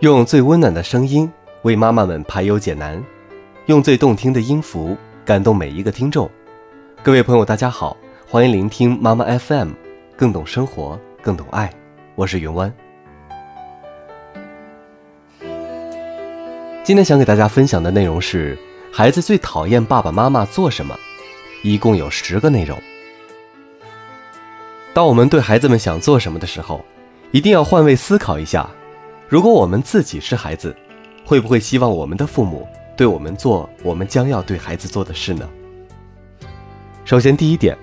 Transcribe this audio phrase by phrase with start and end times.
[0.00, 1.28] 用最温暖的声音
[1.62, 3.02] 为妈妈们排忧解难，
[3.66, 6.30] 用最动听的音符感动每一个听众。
[7.02, 9.70] 各位朋友，大家好，欢迎聆听妈妈 FM，
[10.16, 11.68] 更懂生活，更懂爱。
[12.14, 12.72] 我是云湾。
[16.84, 18.56] 今天想给大家分享的内容是：
[18.92, 20.96] 孩子最讨厌爸爸妈妈做什么？
[21.64, 22.78] 一共有十个内容。
[24.94, 26.84] 当我们对孩子们想做什么的时候，
[27.32, 28.70] 一定要换位思考一下：
[29.28, 30.74] 如果我们自己是孩子，
[31.22, 32.66] 会不会希望我们的父母
[32.96, 35.46] 对我们做我们将要对孩子做的事呢？
[37.04, 37.76] 首先，第一点，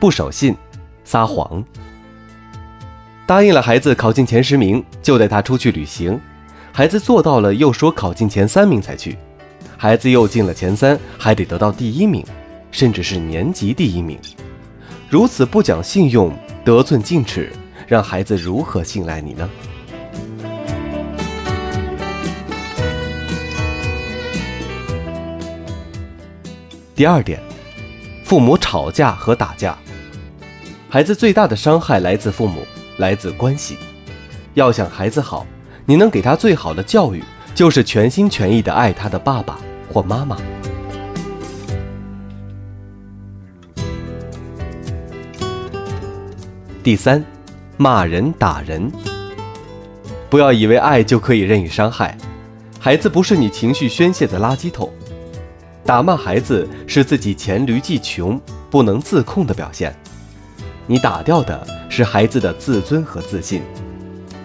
[0.00, 0.56] 不守信、
[1.04, 1.64] 撒谎。
[3.24, 6.20] 答应了孩子考进前十名就带他出去旅行，
[6.72, 9.16] 孩子做到了又说考进前三名才去，
[9.76, 12.24] 孩子又进了前三还得得到第一名，
[12.72, 14.18] 甚至是年级第一名。
[15.08, 17.52] 如此不讲信用、得寸进尺，
[17.86, 19.48] 让孩子如何信赖你呢？
[27.02, 27.42] 第二点，
[28.22, 29.76] 父母吵架和打架，
[30.88, 32.64] 孩子最大的伤害来自父母，
[32.98, 33.76] 来自关系。
[34.54, 35.44] 要想孩子好，
[35.84, 37.20] 你能给他最好的教育，
[37.56, 39.58] 就是全心全意的爱他的爸爸
[39.92, 40.36] 或妈妈。
[46.84, 47.24] 第三，
[47.76, 48.88] 骂人打人。
[50.30, 52.16] 不要以为爱就可以任意伤害，
[52.78, 54.88] 孩子不是你情绪宣泄的垃圾桶。
[55.92, 58.40] 打骂孩子是自己黔驴技穷、
[58.70, 59.94] 不能自控的表现，
[60.86, 63.60] 你打掉的是孩子的自尊和自信，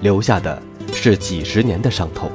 [0.02, 2.30] 留下的是几十年的伤痛。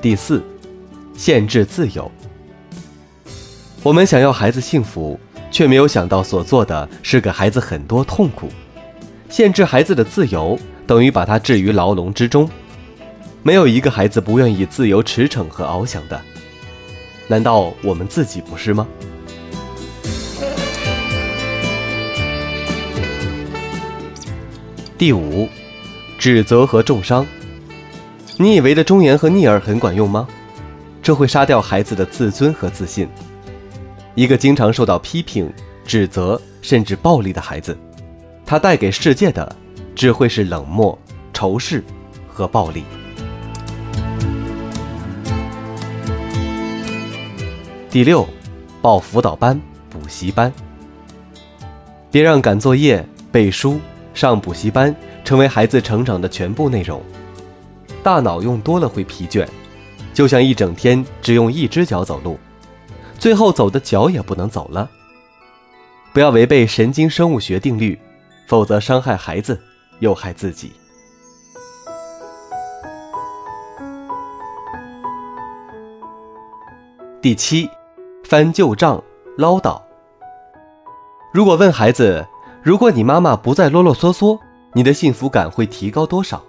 [0.00, 0.42] 第四，
[1.14, 2.10] 限制自由。
[3.82, 8.48] 我们想要孩子幸福，却没有想到所做的是给孩子很多痛苦。
[9.28, 12.48] 限制孩子的自由，等于把他置于牢笼之中。
[13.42, 16.20] 没有一个孩子不愿意自由驰骋和翱翔的，
[17.28, 18.86] 难道我们自己不是吗？
[24.98, 25.48] 第五，
[26.18, 27.26] 指责和重伤。
[28.38, 30.26] 你以为的忠言和逆耳很管用吗？
[31.02, 33.08] 这会杀掉孩子的自尊和自信。
[34.14, 35.52] 一个经常受到批评、
[35.84, 37.78] 指责甚至暴力的孩子，
[38.44, 39.54] 他带给世界的
[39.96, 40.96] 只会是冷漠、
[41.32, 41.82] 仇视
[42.28, 42.84] 和暴力。
[47.90, 48.28] 第六，
[48.82, 49.58] 报辅导班、
[49.88, 50.52] 补习班。
[52.10, 53.80] 别让赶作业、背书、
[54.12, 57.02] 上补习班成为孩子成长的全部内容。
[58.02, 59.48] 大脑用多了会疲倦，
[60.12, 62.38] 就像一整天只用一只脚走路。
[63.18, 64.90] 最后走的脚也不能走了。
[66.12, 67.98] 不要违背神经生物学定律，
[68.46, 69.58] 否则伤害孩子，
[70.00, 70.72] 又害自己。
[77.20, 77.68] 第七，
[78.24, 79.02] 翻旧账，
[79.36, 79.80] 唠叨。
[81.32, 82.24] 如果问孩子，
[82.62, 84.38] 如果你妈妈不再啰啰嗦嗦，
[84.72, 86.42] 你的幸福感会提高多少？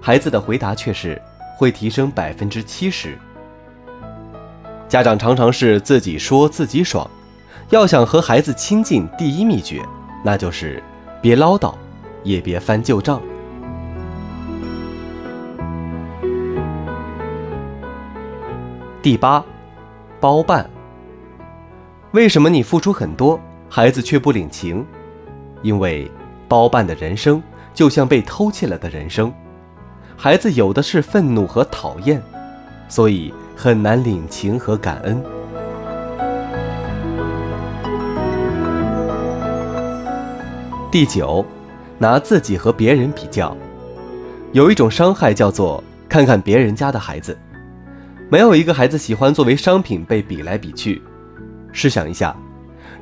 [0.00, 1.20] 孩子的回答却是
[1.58, 3.18] 会提升百分之七十。
[4.88, 7.08] 家长常常是自己说自己爽，
[7.68, 9.84] 要想和孩子亲近，第一秘诀
[10.24, 10.82] 那就是
[11.20, 11.74] 别唠叨，
[12.28, 13.20] 也别翻旧账。
[19.02, 19.44] 第八，
[20.20, 20.68] 包办。
[22.12, 24.84] 为什么你付出很多，孩子却不领情？
[25.62, 26.10] 因为
[26.46, 29.32] 包办的人生就像被偷窃了的人生，
[30.16, 32.22] 孩子有的是愤怒和讨厌，
[32.88, 33.32] 所以。
[33.60, 35.20] 很难领情和感恩。
[40.92, 41.44] 第九，
[41.98, 43.56] 拿自己和别人比较，
[44.52, 47.36] 有一种伤害叫做看看别人家的孩子。
[48.30, 51.02] 没有一个孩子喜欢作为商品被比来比去。
[51.72, 52.36] 试想一下，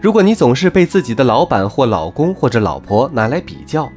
[0.00, 3.88] 如果你总是被自己的老板或老公或者老婆拿来比较，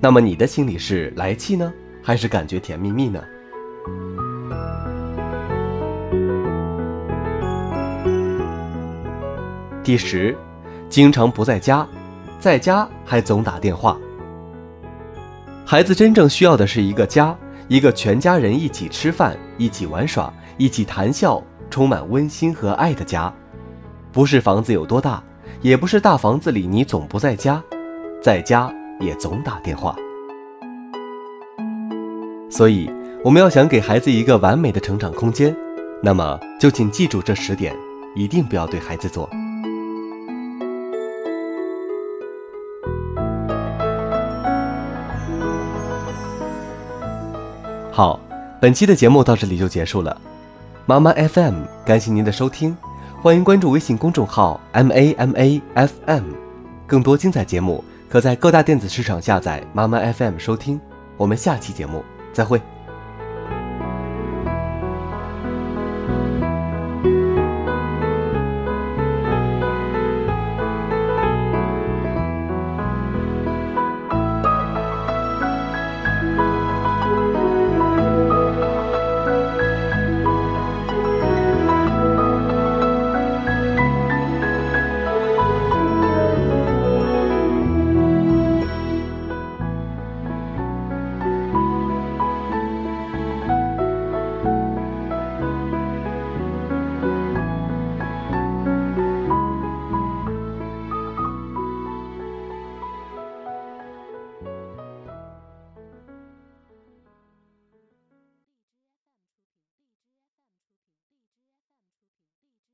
[0.00, 1.72] 那么你的心里是来气呢，
[2.02, 3.20] 还是感觉甜蜜蜜呢？
[9.82, 10.36] 第十，
[10.88, 11.86] 经常不在家，
[12.38, 13.98] 在家还总打电话。
[15.70, 17.36] 孩子真正需要的是一个家，
[17.68, 23.30] 一个全家人一起吃饭、一起玩耍、一起谈笑、充满温馨和爱的家。
[24.10, 25.22] 不是房子有多大，
[25.60, 27.62] 也不是大房子里你总不在家，
[28.22, 29.94] 在家也总打电话。
[32.48, 32.90] 所以，
[33.22, 35.54] 我们要想给孩子一个完美的成长空间，
[36.02, 37.76] 那么就请记住这十点，
[38.16, 39.28] 一定不要对孩子做。
[47.98, 48.20] 好，
[48.60, 50.16] 本期的节目到这里就结束了。
[50.86, 52.76] 妈妈 FM，感谢您的收听，
[53.20, 56.22] 欢迎关注微信公众号 M A M A F M，
[56.86, 60.80] 更多精彩节目可在各大电子市场下载妈妈 FM 收听。
[61.16, 62.62] 我们下期节目再会。